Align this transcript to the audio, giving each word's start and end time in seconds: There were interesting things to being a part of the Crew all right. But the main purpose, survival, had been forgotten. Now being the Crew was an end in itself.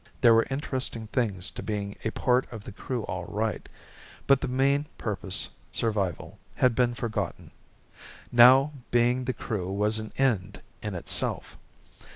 There 0.21 0.33
were 0.33 0.47
interesting 0.49 1.05
things 1.05 1.51
to 1.51 1.61
being 1.61 1.95
a 2.03 2.09
part 2.09 2.51
of 2.51 2.63
the 2.63 2.71
Crew 2.71 3.03
all 3.03 3.25
right. 3.25 3.69
But 4.25 4.41
the 4.41 4.47
main 4.47 4.87
purpose, 4.97 5.49
survival, 5.71 6.39
had 6.55 6.73
been 6.73 6.95
forgotten. 6.95 7.51
Now 8.31 8.73
being 8.89 9.25
the 9.25 9.33
Crew 9.33 9.71
was 9.71 9.99
an 9.99 10.11
end 10.17 10.59
in 10.81 10.95
itself. 10.95 11.55